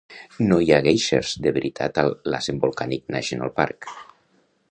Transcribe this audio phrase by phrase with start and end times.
[0.51, 3.93] No hi ha guèisers de veritat al "Lassen Volcanic National Park".